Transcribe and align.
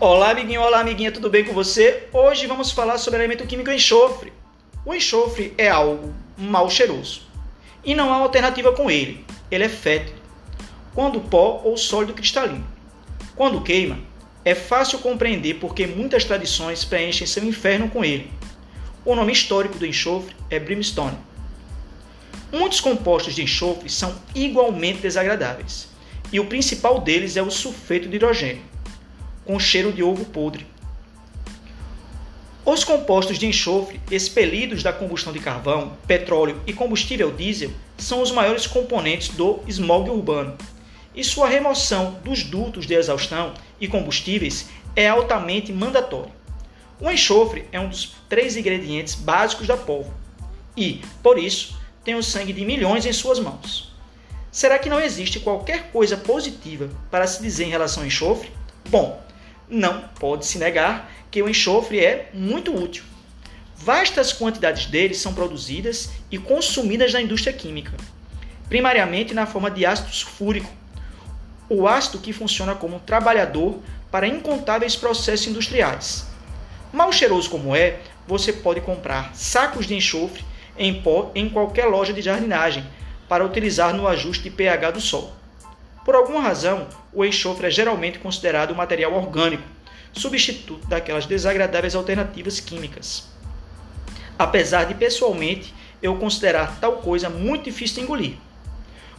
Olá, 0.00 0.30
amiguinho, 0.30 0.60
olá, 0.60 0.78
amiguinha, 0.78 1.10
tudo 1.10 1.28
bem 1.28 1.44
com 1.44 1.52
você? 1.52 2.04
Hoje 2.12 2.46
vamos 2.46 2.70
falar 2.70 2.98
sobre 2.98 3.18
o 3.18 3.20
elemento 3.20 3.44
químico 3.44 3.68
enxofre. 3.68 4.32
O 4.86 4.94
enxofre 4.94 5.52
é 5.58 5.68
algo 5.68 6.14
mal 6.36 6.70
cheiroso 6.70 7.22
e 7.84 7.96
não 7.96 8.12
há 8.12 8.18
alternativa 8.18 8.70
com 8.70 8.88
ele. 8.88 9.24
Ele 9.50 9.64
é 9.64 9.68
fétido, 9.68 10.22
quando 10.94 11.18
pó 11.18 11.62
ou 11.64 11.76
sólido 11.76 12.14
cristalino. 12.14 12.64
Quando 13.34 13.60
queima, 13.60 13.98
é 14.44 14.54
fácil 14.54 15.00
compreender 15.00 15.54
porque 15.54 15.84
muitas 15.84 16.24
tradições 16.24 16.84
preenchem 16.84 17.26
seu 17.26 17.42
inferno 17.42 17.90
com 17.90 18.04
ele. 18.04 18.30
O 19.04 19.16
nome 19.16 19.32
histórico 19.32 19.78
do 19.78 19.86
enxofre 19.86 20.36
é 20.48 20.60
brimstone. 20.60 21.18
Muitos 22.52 22.80
compostos 22.80 23.34
de 23.34 23.42
enxofre 23.42 23.90
são 23.90 24.14
igualmente 24.32 25.00
desagradáveis, 25.00 25.88
e 26.32 26.38
o 26.38 26.46
principal 26.46 27.00
deles 27.00 27.36
é 27.36 27.42
o 27.42 27.50
sulfeto 27.50 28.08
de 28.08 28.14
hidrogênio 28.14 28.77
com 29.48 29.58
cheiro 29.58 29.90
de 29.90 30.02
ovo 30.02 30.26
podre. 30.26 30.66
Os 32.66 32.84
compostos 32.84 33.38
de 33.38 33.46
enxofre 33.46 33.98
expelidos 34.10 34.82
da 34.82 34.92
combustão 34.92 35.32
de 35.32 35.38
carvão, 35.38 35.96
petróleo 36.06 36.60
e 36.66 36.74
combustível 36.74 37.30
diesel 37.30 37.70
são 37.96 38.20
os 38.20 38.30
maiores 38.30 38.66
componentes 38.66 39.30
do 39.30 39.60
smog 39.66 40.10
urbano, 40.10 40.54
e 41.14 41.24
sua 41.24 41.48
remoção 41.48 42.18
dos 42.22 42.42
dutos 42.42 42.86
de 42.86 42.92
exaustão 42.92 43.54
e 43.80 43.88
combustíveis 43.88 44.68
é 44.94 45.08
altamente 45.08 45.72
mandatória. 45.72 46.30
O 47.00 47.10
enxofre 47.10 47.64
é 47.72 47.80
um 47.80 47.88
dos 47.88 48.16
três 48.28 48.54
ingredientes 48.54 49.14
básicos 49.14 49.66
da 49.66 49.78
pólvora 49.78 50.14
e, 50.76 51.00
por 51.22 51.38
isso, 51.38 51.74
tem 52.04 52.16
o 52.16 52.22
sangue 52.22 52.52
de 52.52 52.66
milhões 52.66 53.06
em 53.06 53.14
suas 53.14 53.38
mãos. 53.38 53.96
Será 54.52 54.78
que 54.78 54.90
não 54.90 55.00
existe 55.00 55.40
qualquer 55.40 55.90
coisa 55.90 56.18
positiva 56.18 56.90
para 57.10 57.26
se 57.26 57.40
dizer 57.40 57.64
em 57.64 57.70
relação 57.70 58.02
ao 58.02 58.06
enxofre? 58.06 58.52
Bom, 58.90 59.26
não 59.70 60.02
pode-se 60.18 60.58
negar 60.58 61.10
que 61.30 61.42
o 61.42 61.48
enxofre 61.48 62.00
é 62.00 62.30
muito 62.32 62.74
útil. 62.74 63.04
Vastas 63.76 64.32
quantidades 64.32 64.86
dele 64.86 65.14
são 65.14 65.32
produzidas 65.32 66.10
e 66.30 66.38
consumidas 66.38 67.12
na 67.12 67.20
indústria 67.20 67.52
química, 67.52 67.92
primariamente 68.68 69.34
na 69.34 69.46
forma 69.46 69.70
de 69.70 69.86
ácido 69.86 70.10
sulfúrico, 70.10 70.70
o 71.68 71.86
ácido 71.86 72.18
que 72.18 72.32
funciona 72.32 72.74
como 72.74 72.96
um 72.96 73.00
trabalhador 73.00 73.78
para 74.10 74.26
incontáveis 74.26 74.96
processos 74.96 75.46
industriais. 75.46 76.26
Mal 76.92 77.12
cheiroso 77.12 77.50
como 77.50 77.76
é, 77.76 78.00
você 78.26 78.52
pode 78.52 78.80
comprar 78.80 79.34
sacos 79.34 79.86
de 79.86 79.94
enxofre 79.94 80.44
em 80.76 81.02
pó 81.02 81.30
em 81.34 81.48
qualquer 81.48 81.86
loja 81.86 82.12
de 82.12 82.22
jardinagem 82.22 82.84
para 83.28 83.44
utilizar 83.44 83.94
no 83.94 84.08
ajuste 84.08 84.44
de 84.44 84.50
pH 84.50 84.92
do 84.92 85.00
solo. 85.00 85.32
Por 86.08 86.14
alguma 86.14 86.40
razão, 86.40 86.88
o 87.12 87.22
enxofre 87.22 87.66
é 87.66 87.70
geralmente 87.70 88.18
considerado 88.18 88.70
um 88.70 88.74
material 88.74 89.12
orgânico, 89.12 89.62
substituto 90.10 90.88
daquelas 90.88 91.26
desagradáveis 91.26 91.94
alternativas 91.94 92.60
químicas. 92.60 93.28
Apesar 94.38 94.84
de 94.84 94.94
pessoalmente 94.94 95.74
eu 96.02 96.16
considerar 96.16 96.78
tal 96.80 97.02
coisa 97.02 97.28
muito 97.28 97.64
difícil 97.64 97.96
de 97.96 98.00
engolir. 98.04 98.36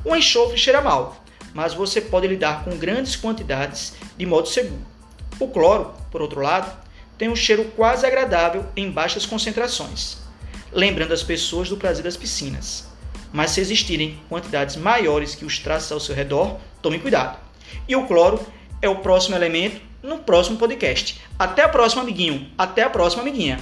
O 0.04 0.16
enxofre 0.16 0.58
cheira 0.58 0.82
mal, 0.82 1.24
mas 1.54 1.76
você 1.76 2.02
pode 2.02 2.26
lidar 2.26 2.64
com 2.64 2.76
grandes 2.76 3.16
quantidades 3.16 3.94
de 4.18 4.26
modo 4.26 4.48
seguro. 4.48 4.82
O 5.40 5.48
cloro, 5.48 5.94
por 6.10 6.24
outro 6.24 6.42
lado, 6.42 6.76
tem 7.20 7.30
um 7.30 7.36
cheiro 7.36 7.66
quase 7.76 8.04
agradável 8.04 8.66
em 8.76 8.90
baixas 8.90 9.28
concentrações, 9.28 10.18
lembrando 10.72 11.14
as 11.14 11.22
pessoas 11.22 11.70
do 11.70 11.78
prazer 11.78 12.04
das 12.04 12.18
piscinas 12.18 12.89
mas 13.32 13.52
se 13.52 13.62
existirem 13.62 14.18
quantidades 14.28 14.76
maiores 14.76 15.36
que 15.36 15.46
os 15.46 15.60
traços 15.60 15.92
ao 15.92 16.00
seu 16.00 16.16
redor, 16.16 16.58
tome 16.82 17.00
cuidado. 17.00 17.38
E 17.88 17.96
o 17.96 18.06
cloro 18.06 18.40
é 18.82 18.90
o 18.90 18.98
próximo 18.98 19.36
elemento 19.36 19.82
no 20.02 20.20
próximo 20.20 20.58
podcast. 20.58 21.20
Até 21.38 21.64
a 21.64 21.70
próxima, 21.70 22.02
amiguinho. 22.02 22.48
Até 22.58 22.84
a 22.84 22.90
próxima, 22.90 23.22
amiguinha. 23.22 23.60